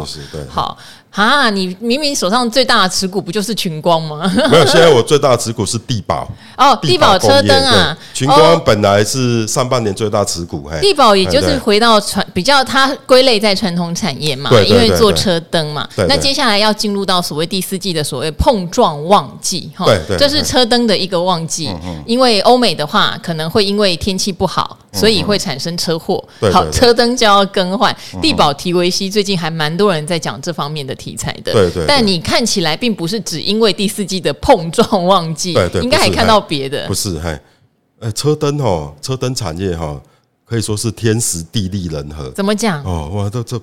[0.05, 0.45] 是是，对。
[0.47, 0.77] 好。
[1.13, 1.49] 啊！
[1.49, 4.31] 你明明手上最大的持股不就是群光吗？
[4.49, 6.27] 没有，现在我最大的持股是地宝。
[6.57, 7.95] 哦，地宝车灯啊。
[8.13, 15.87] 群光本来是上半年最大持股，帝宝也就是回到传比较，它归类在传统产业嘛，因为做车灯嘛。
[16.07, 19.85] 那接下来要进入到所谓第四季的所谓碰撞旺季哈，
[20.17, 21.71] 这是车灯的一个旺季，
[22.05, 27.93] 因为欧美的话可能会因为天气不好，所以会产生车祸，好，车灯就要更换。
[28.21, 30.93] 地保提维西最近还蛮多人在讲这方面的。
[31.03, 37.19] 题材的，对对，但你看起来并不是只因为第四季的碰撞旺季，对对，应该还看到别的，不是？
[37.19, 37.37] 嘿，
[37.99, 39.99] 呃，车灯哦，车灯产业哈，
[40.45, 42.29] 可以说是天时地利人和。
[42.29, 42.81] 怎么讲？
[42.85, 43.59] 哦，哇，都这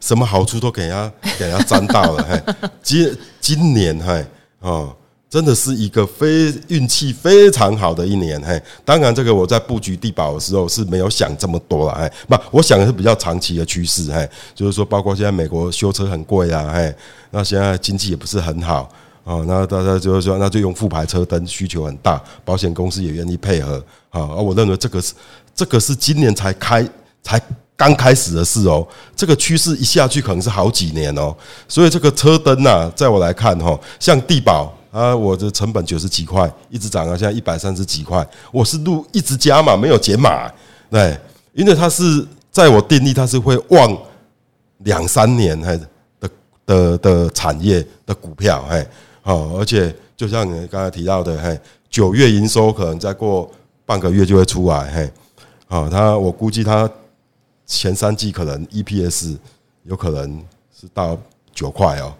[0.00, 4.26] 什么好处都给人家给人家沾到了，嘿，今今年嘿，
[4.60, 4.94] 哦。
[5.32, 8.62] 真的是一个非运气非常好的一年，嘿！
[8.84, 12.12] 当然，这个我在布局地保的时候是没有想这么多了，嘿！
[12.28, 16.94] 不，我想的是比较长期的趋势，嘿，就是说，包括现在美国修车很贵啊，嘿，
[17.30, 18.86] 那现在经济也不是很好
[19.24, 24.26] 啊，那大家就是说，那就用副牌车灯需求很大，保险公司也愿意配合啊。
[24.26, 25.14] 我认为这个是
[25.54, 26.86] 这个是今年才开
[27.22, 27.40] 才
[27.74, 31.34] 刚开始的事哦，这个趋势一下去可能是好几年哦，
[31.66, 34.70] 所以这个车灯呐，在我来看哈，像地保。
[34.92, 38.24] 啊，我的成本九十几块，一直涨到现在一百三十几块。
[38.52, 40.52] 我是路一直加码，没有减码，
[40.90, 41.18] 对，
[41.54, 43.98] 因为它是在我定义，它是会旺
[44.80, 45.74] 两三年还
[46.20, 46.30] 的
[46.66, 48.86] 的的产业的股票，嘿，
[49.22, 53.50] 好，而且就像你刚才提到的，嘿，九月营收可能再过
[53.86, 55.10] 半个月就会出来，嘿，
[55.68, 56.88] 好，它我估计它
[57.64, 59.38] 前三季可能 EPS
[59.84, 60.44] 有可能
[60.78, 61.16] 是到
[61.54, 62.12] 九块哦。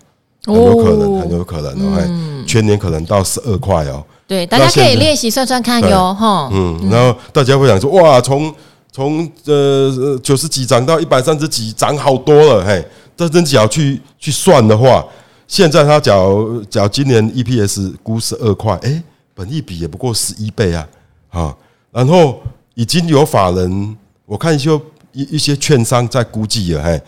[0.44, 4.04] 很有可能，很有可能哦，嗯、全年可能到十二块哦。
[4.26, 6.48] 对，大家可以练习算算看哟，哈。
[6.52, 8.52] 嗯，然后大家会想说，哇，从
[8.90, 12.84] 从呃九十几涨到一百三十几，涨好多了，嘿。
[13.14, 15.04] 但真只要去去算的话，
[15.46, 19.02] 现在他讲讲今年 EPS 估十二块，哎，
[19.34, 20.88] 本益比也不过十一倍啊，
[21.30, 21.56] 啊。
[21.90, 22.40] 然后
[22.74, 24.70] 已经有法人，我看一些
[25.12, 27.00] 一一些券商在估计了，嘿。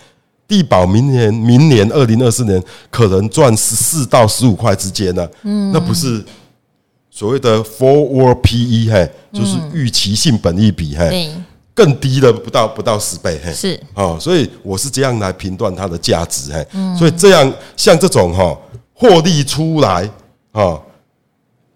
[0.46, 6.22] 帝宝明年明年二零二四年可能赚十四到十五块之间呢，嗯，那不是
[7.10, 11.30] 所谓的 forward PE 嘿，就是预期性本益比嘿，
[11.74, 13.80] 更低的不到不到十倍嘿，是。
[13.94, 18.56] 哦，所以我是这样来评断它的价值嘿，所以这样像这种哈
[18.92, 20.08] 获利出来
[20.52, 20.78] 啊，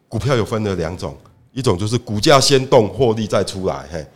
[0.09, 1.17] 股票有分了两种，
[1.53, 4.07] 一种就是股价先动，获利再出来嘿，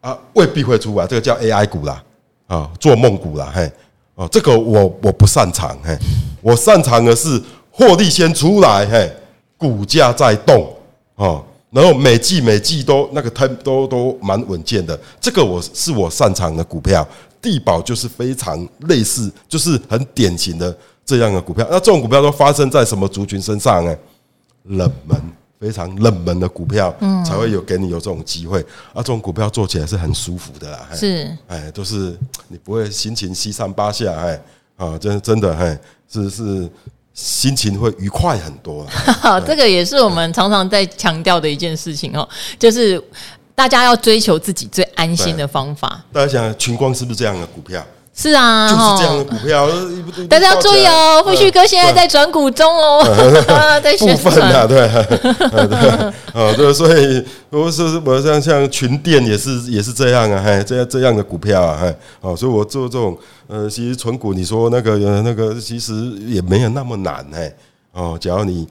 [0.00, 2.02] 啊未必会出来，这个叫 AI 股啦，
[2.46, 3.70] 啊做梦股啦嘿。
[4.18, 5.96] 哦，这个我我不擅长，嘿，
[6.42, 9.08] 我擅长的是获利先出来，嘿，
[9.56, 10.74] 股价在动，
[11.14, 17.06] 哦，然后每季每季都那个它都都蛮稳健的，这个我是我擅长的股票，
[17.40, 21.64] 地宝就是非常类似，就是很典型的这样的股票。
[21.70, 23.96] 那这种股票都发生在什么族群身上呢？
[24.64, 25.16] 冷门。
[25.60, 28.60] 非常冷门的股票，嗯，才会有给你有这种机会
[28.92, 28.96] 啊！
[28.96, 32.16] 这种股票做起来是很舒服的啦，是，哎，都是
[32.48, 34.40] 你不会心情七上八下，哎，
[34.76, 36.70] 啊，真真的，哎，是是，
[37.12, 38.86] 心情会愉快很多。
[38.86, 43.02] 好， 这个也是我们常常在强调的一件事情哦，就是
[43.54, 46.04] 大家要追求自己最安心的方法。
[46.12, 47.84] 大家想，群光是不是这样的股票？
[48.20, 49.68] 是啊，就是这样的股票，
[50.28, 51.22] 大家要注意哦。
[51.24, 53.04] 富旭哥现在在转股中哦，
[53.80, 55.78] 在 部分啊，对，对，
[56.32, 65.94] 啊，对，所以我是我像像群店也是也是这样啊，嘿，这样这样的股票啊，嘿，哦，所以我做这种呃，其实存股，你说那个那个，其实
[66.26, 67.54] 也没有那么难，嘿，
[67.92, 68.66] 哦，只要你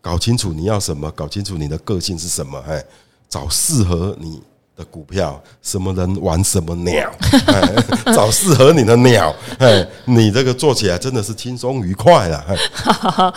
[0.00, 2.80] 搞清楚你要什么，搞清楚你的个性是什么，嘿，
[3.28, 4.40] 找适合你。
[4.78, 7.10] 的股票，什么人玩什么鸟，
[8.14, 12.44] 找适合你的鸟，哎你这个做起来真的是轻松愉快了。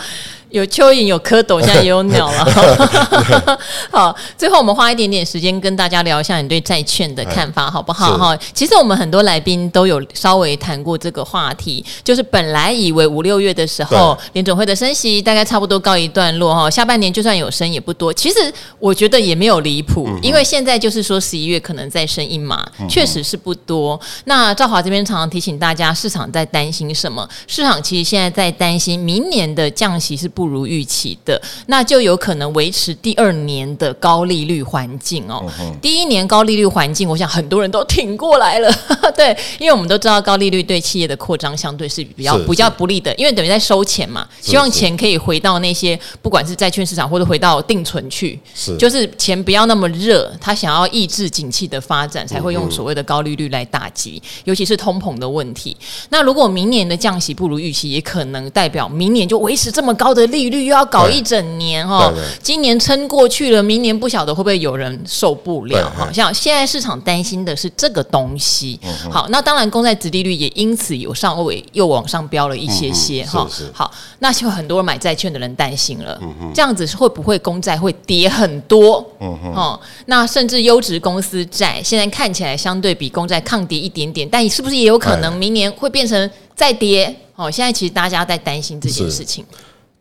[0.52, 3.58] 有蚯蚓，有蝌蚪，现在也有鸟了。
[3.90, 8.18] 好，最后我们花一点点时间跟大家聊一下你对债券的看法，好不好？
[8.18, 18.12] 哈，其实我们很多来宾都有稍微谈过这个话题，就是本来以为五六月的时候联总会的升息大概差不多告一段落哈，下半年就算有升也不多。
[18.12, 18.36] 其实
[18.78, 23.98] 我觉得也没有离谱，因为现在就是说十一月可能再升一码，确实是不多。
[24.26, 27.26] 那赵华这边常常提醒大家，市场在担心什么？
[27.46, 30.41] 市场其实现在在担心明年的降息是不。
[30.42, 35.48] 不如预期的，那就有可能维持第二年的高利率环境哦。
[35.80, 38.68] 第一年高利率环境，我想很多人都挺过来了，
[39.14, 39.28] 对，
[39.60, 55.76] 因为我们都知道高利率对企业的扩张相对是比较比较不利的，因为等于在收钱嘛，希望钱可以回到那些不管是债券市场或者回到定存去，是就是钱不要那么热，他想要抑制景气的发展，才会用所谓的高利率来打击，尤其是通膨的问题。
[56.08, 60.26] 那如果明年的降息不如预期，也可能代表明年就维持这么高的。
[60.32, 66.10] 利率又要搞一整年哈，今年撑过去了，明年不晓得会不会有人受不了哈。
[66.12, 73.48] 像现在市场担心的是这个东西，好，那当然公债殖利率也因此有上位又往上飙了一些些哈。
[73.72, 76.18] 好，那就很多买债券的人担心了，
[76.52, 79.06] 这样子会不会公债会跌很多？
[79.20, 87.14] 嗯哦，那甚至优质公司债现在看起来相对比公债抗跌一点点，但是不是也有可能明年会变成再跌？
[87.34, 89.44] 哦，现在其实大家在担心这件事情。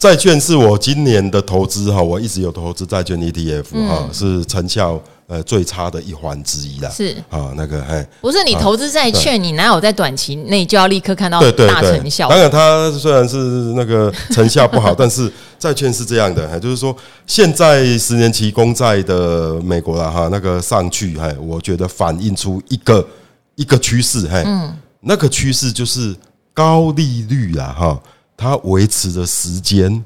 [0.02, 6.90] 债券是我今年的投资哈，我一直有投资债券 ETF 哈，是成效呃最差的一环之一啦。
[6.90, 12.28] 是啊，那个哎，不是你投资债券，你哪有在短期内就要立刻看到大成效？
[12.28, 13.38] 当然，它虽然是
[13.76, 23.08] 那个成效不好， 但是债券是这样的，就是说现在十年期公债的美国啦哈，那个上去哎，我觉得反映出一个
[23.54, 26.16] 一个趋势哎，嗯，那个趋势就是
[26.56, 28.02] 高利率啦哈。
[28.41, 30.04] 它维持的时间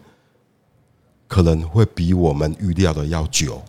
[1.26, 3.62] 可能会比我们预料的要久，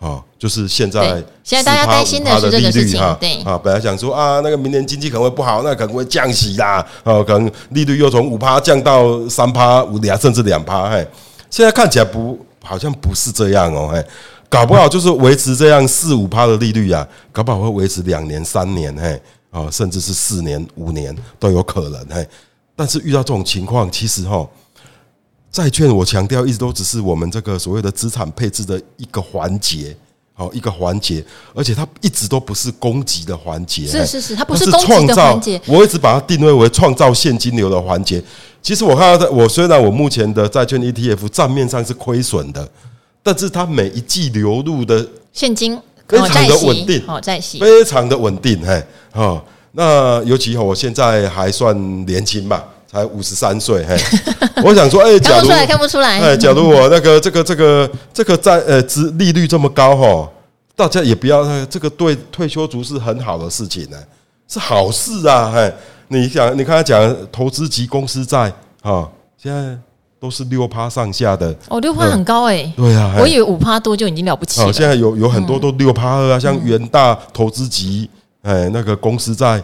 [0.00, 3.40] 啊，就是现在现在大家担心的是这个事情，对。
[3.44, 11.06] 啊，本来想说啊，那个明年经济可能会不好，那可能会降息啦，啊，可能利率又从五趴降到三趴、五两甚至两趴，嘿，
[11.48, 14.04] 现在看起来不好像不是这样哦，嘿，
[14.48, 22.26] 搞不好就是维持这样四五趴的利率啊，搞不好会维持两年、三年，嘿，啊，甚至是四年、五年都有可能，嘿。
[22.78, 24.48] 但是遇到这种情况，其实哈，
[25.50, 29.96] 债券我强调一直都只是我们这个所谓的资产配置的一个环节，
[30.32, 31.24] 好一个环节，
[31.56, 38.22] 而且它一直都不是供给的环节，是是是，它不是创造环节，我一直把它定位为创造现金流的环节。
[38.62, 42.70] 其实我看到，我虽然我目前的债券 ETF 账面上是亏损的，
[43.24, 45.76] 但是它每一季流入的现金
[46.06, 49.42] 非常的稳定，好在息，非常的稳定，嘿，哈。
[49.72, 53.84] 那尤其我现在还算年轻吧，才五十三岁。
[53.84, 53.96] 嘿，
[54.64, 56.20] 我想说，哎，看不出来，看不出来。
[56.20, 60.28] 哎，假如我那个这个这个这个在呃，资利率这么高哈，
[60.74, 63.96] 大家也不要，这个对退休族是很好的事情呢，
[64.48, 65.52] 是好事啊。
[65.54, 65.72] 嘿，
[66.08, 68.52] 你想，你刚才讲投资级公司债
[68.82, 69.06] 啊，
[69.36, 69.76] 现在
[70.18, 71.54] 都是六趴上下的。
[71.68, 72.72] 哦，六趴很高哎、欸。
[72.76, 74.66] 对啊，我以为五趴多就已经了不起了。
[74.66, 78.08] 好，现在有有很多都六趴二啊，像元大投资级，
[78.42, 79.62] 哎，那个公司在。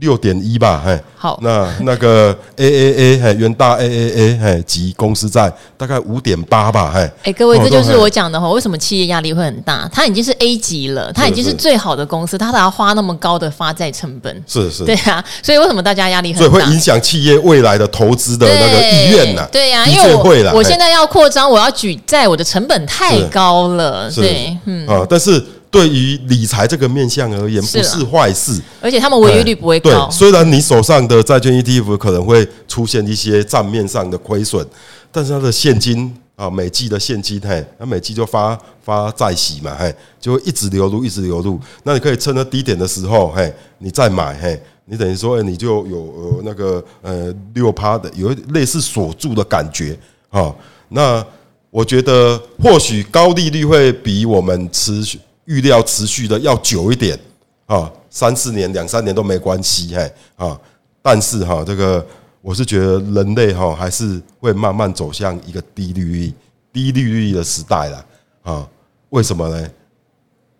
[0.00, 9.90] 六点一吧，嘿，好，那那个 A A A 哎，元大 A A A 哎及公司在大概五点八吧，嘿，哎，各位，这就是我讲的哈，为什么企业压力会很大？
[9.92, 16.48] 它已经是 A 级了，它已经是最好的公司，它还要花那么高的发债成本，是是，对啊，所以为什么大家压力很大？
[16.48, 19.48] 所以会影响企业未来的投资的那个意愿呐？
[19.50, 25.44] 对呀，因为我我现在要扩张，我要举债，我的成本太高了，对，嗯啊，但是。
[25.70, 30.06] 对于理财这个面向而言，不是坏事，而且他们违约率不会高。
[30.06, 34.66] 对，虽然你手上的债券 ETF 可能会出现一些账面上的亏损，
[35.12, 41.60] 但是它的现金啊，每季的现金，嘿，那每季就发发债息嘛，嘿，就会一直流入，一直流入。
[41.82, 49.98] 那你可以趁着低点的时候，嘿，你再买，嘿，你等于说，你就有呃那个呃六趴的，有类似锁住的感觉
[50.30, 50.54] 啊。
[50.88, 51.22] 那
[51.70, 55.20] 我觉得或许高利率会比我们持续。
[55.48, 57.18] 预料持续的要久一点
[57.64, 60.58] 啊，三四年、两三年都没关系，嘿啊！
[61.00, 62.06] 但是哈，这个
[62.42, 66.32] 我是觉得人类哈还是会慢慢走向一个低利率、
[66.70, 68.06] 低利率的时代了
[68.42, 68.68] 啊？
[69.08, 69.70] 为什么呢？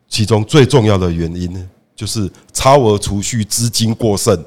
[0.09, 4.43] 其中最重要的原因呢，就是超额储蓄资金过剩，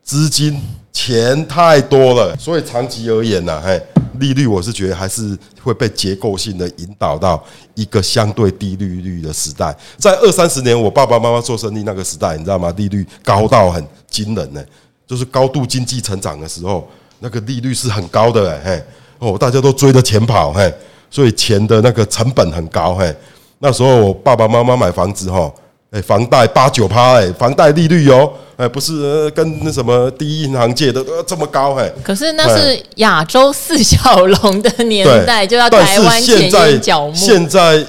[0.00, 0.62] 资金
[0.92, 3.82] 钱太多了，所以长期而言呢，嘿。
[4.16, 7.42] 利率我是觉得还是会被结构性的引导到
[7.74, 9.76] 一个相对低利率的时代。
[9.96, 12.72] 在二三十年，我爸爸妈妈做生意那个时代，你知道吗？
[12.76, 14.64] 利率高到很惊人呢，
[15.06, 16.88] 就是高度经济成长的时候，
[17.20, 18.82] 那个利率是很高的，嘿，
[19.18, 20.72] 哦，大家都追着钱跑，嘿，
[21.10, 23.14] 所以钱的那个成本很高，嘿。
[23.58, 25.52] 那时候我爸爸妈妈买房子，哈。
[25.96, 31.90] 哎，房贷八九趴，哎，房贷利率哟，哎，不是跟那什么第一银行借的这么高，哎。
[32.02, 37.14] 可是那是亚洲四小龙的年代，就要台湾前沿角目。
[37.14, 37.82] 现在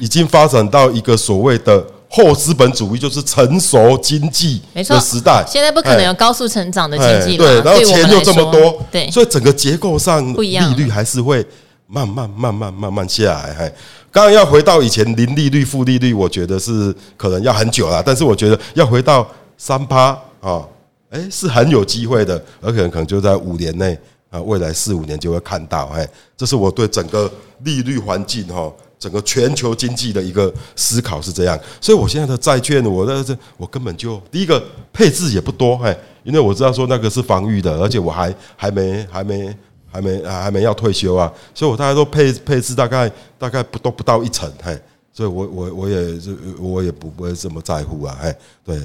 [0.00, 5.44] 已经发展到一个所谓的后资本主义，就是成熟经济的时代。
[5.46, 11.46] 现在不可能有高速成长的经济，对，然后钱又这么多，对，所以整个结构上利率还是会
[11.86, 13.72] 慢慢、慢慢、慢慢下来，嘿。
[14.10, 18.02] 刚刚要回到以前零利率、负利率，我觉得是可能要很久了。
[18.02, 19.26] 但是我觉得要回到
[19.58, 20.66] 三趴啊，
[21.10, 23.98] 哎，是很有机会的，而可能可能就在五年内
[24.30, 25.86] 啊，未来四五年就会看到。
[25.88, 27.30] 嘿，这是我对整个
[27.64, 31.58] 利率环境哈，整个全球经济的一个思考是这样。
[31.80, 34.62] 所以我现在的债券，我在这我根本就第一个
[34.92, 39.54] 配置也不多，嘿，因为我知道说那个是防御的，而且我还还没还没。
[39.94, 44.76] 还没，还没要退休啊，所以我大概都配配置大概大概不都不到一成，嘿，
[45.12, 48.34] 所以我我我也就我也不不会这么在乎啊，嘿，
[48.66, 48.82] 对。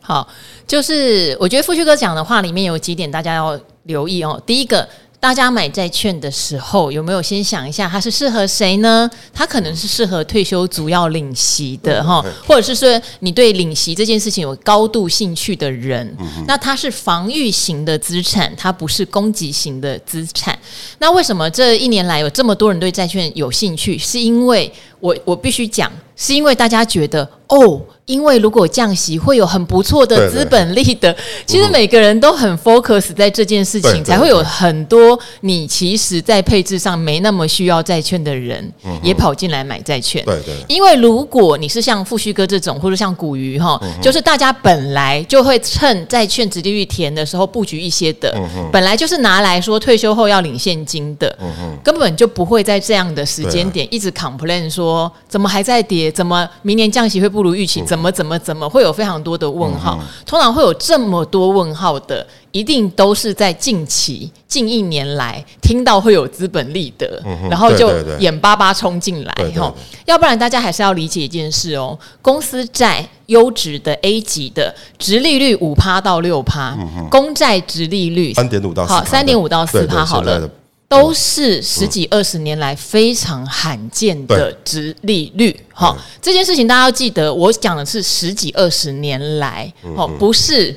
[0.00, 0.28] 好，
[0.68, 4.88] 就是我觉得富旭哥讲的话里面有几点大家要留意哦，第一个。
[5.26, 9.10] 大家买债券的时候，有没有先想一下，它是适合谁呢？
[9.34, 16.16] 它可能是适合退休族要领息的哈，或者是说你对领息这件事情有高度兴趣的人，
[16.46, 20.56] 那它是防御型的资产，它不是攻击型的资产。
[20.98, 23.98] 那为什么这一年来有这么多人对债券有兴趣？
[23.98, 27.82] 是因为我我必须讲，是因为大家觉得哦。
[28.06, 40.24] 因为如果降息会有很不错的资本利得，其实每个人都很 focus 在这件事情，才会有很多你其实，在配置上没那么需要债券的人也跑进来买债券。
[40.24, 40.54] 对对。
[40.68, 48.32] 因为如果你是像富旭哥这种，或者像古鱼哈，就是大家本来就会趁债券殖利率填的时候布局一些的，
[48.70, 51.36] 本来就是拿来说退休后要领现金的，
[51.82, 59.98] 根本就不会在这样的时间点一直 complain 说怎么还在跌，怎么明年降息会不如预期，怎么怎么怎么会有非常多的问号？
[60.24, 69.72] 通常会有这么多问号的，一定都是在近期近一年来听到会有资本利得，然后就眼巴巴冲进来哈。
[70.04, 76.76] 要不然大家还是要理解一件事哦，公司债优质的 A 级的，直利率五趴到六趴，
[77.10, 80.48] 公债直利率三点五到好三点五到四趴好了。
[80.88, 90.72] 都是十几二十年来非常罕见的殖利率，哈，这件事情大家要记得，我讲的是十几二十年来，哦，不是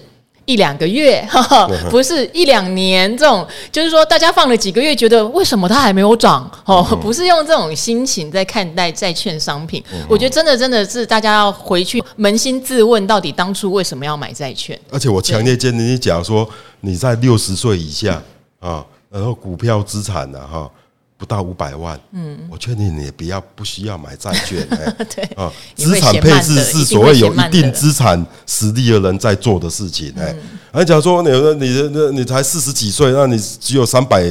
[0.45, 1.24] 一两个月，
[1.91, 14.80] 不是一两年，这种就是说大家放了几个月，觉得为什么它还没有涨，哦，不是用这种心情在看待债券商品，我觉得真的真的是大家要回去扪心自问，到底当初为什么要买债券？
[14.89, 16.49] 而且我强烈建议你讲说，
[16.82, 18.24] 你在六十岁以下
[18.60, 18.84] 啊。
[19.10, 20.70] 然后股票资产呢，哈，
[21.18, 30.36] 不到五百万，嗯，我劝你你也不要不需要买债券，哎， 对啊，资产配置是所谓有一定资产实力的人在做的事情，哎，
[30.72, 31.30] 而假如说你
[31.66, 34.24] 你你你才四十几岁，那你只有三百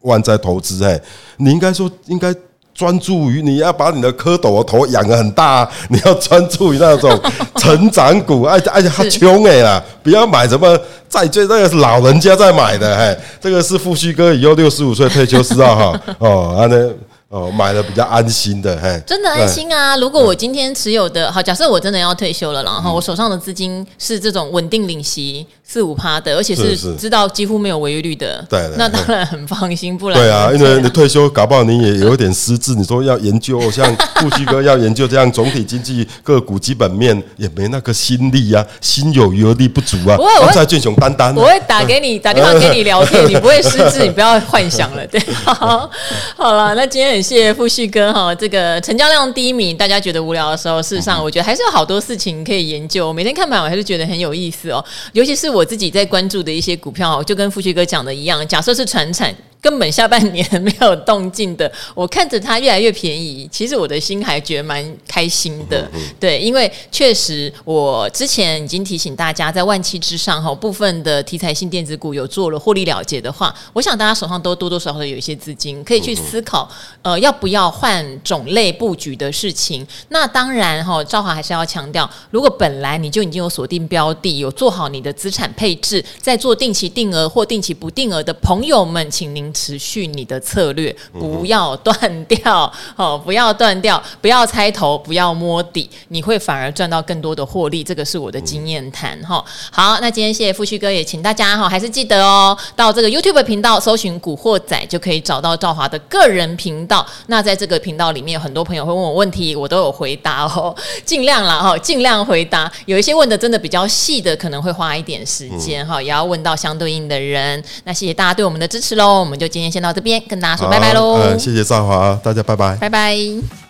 [0.00, 1.00] 万在投资，哎，
[1.36, 2.34] 你应该说应该。
[2.76, 7.18] 专注于你要把你的蝌蚪的头养得很大，你要专注于那种
[7.56, 16.90] 成长股，而且而且还穷哎啦，不要买什么债券，那个是老人家在买的，哎，这个是富旭哥以后六十五岁退休之后哈，哦，安呢。
[17.36, 19.94] 哦，买了比较安心的，嘿，真的安心啊！
[19.98, 29.98] 如果我今天持有的，好，假设我真的要退休了，然后我手上的资金是这种稳定领息四五趴的，而且是知道几乎没有违约率的，对，那当然很放心。
[29.98, 40.16] 不然，对啊，因为你退休搞不好你也有点失智，你说要研究像富旭哥要研究这样总体经济个股基本面，也没那个心力啊， 心有余而力不足啊。
[40.16, 45.06] 我在俊雄丹丹，我会打给你，打电话给你聊天， 你不会失智，你不要幻想了。
[45.08, 45.90] 对，好，
[46.34, 47.25] 好了，那今天。
[47.26, 53.12] 感谢富旭哥哈，这个成交量低迷，大家觉得无聊的时候，事实上我觉得还是有好多事情可以研究。
[53.12, 54.84] 每天看盘，我还是觉得很有意思哦。
[55.12, 59.34] 尤其是我自己在关注的一些股票，就跟富旭哥讲的一样，假设是传产。
[59.66, 65.90] 根本下半年没有动静的，我看着它越来越便宜，其实我的心还觉得蛮开心的。
[66.20, 76.70] 对，因为确实我之前已经提醒大家，在万期之上哈，部分的题材性电子股有做了获利了结的话，我想大家手上都多多少少有一些资金，可以去思考，
[77.02, 79.84] 呃，要不要换种类布局的事情。
[80.10, 89.52] 那当然哈，赵华还是要强调，如果本来你就已经有锁定标的，有做好你的资产配置，在做定期定额或定期不定额的朋友们，请您。
[89.56, 97.82] 持续你的策略，不要断掉 哦，不要断掉，不要猜头，不要摸底，你会反而赚到更多的获利。
[97.82, 99.42] 这个是我的经验谈哈。
[99.72, 107.06] 好，那今天谢谢富旭哥，也请大家哈，还是记得哦，到这个 YouTube 频道搜寻“古惑仔”，就可以找到赵华的个人频道。
[107.28, 110.74] 那在这个频道里面，很多朋友会问我问题，我都有回答哦，
[111.06, 112.70] 尽量啦哈，尽量回答。
[112.84, 117.62] 有一些问的真的比较细的，可能会花一点时间哈，也要问到相对应的人。
[117.84, 119.46] 那谢谢大家对我们的支持喽，我们就。
[119.56, 121.38] 今天先到这边，跟大家说拜拜喽！
[121.38, 123.65] 谢谢赵华，大家拜拜，拜拜。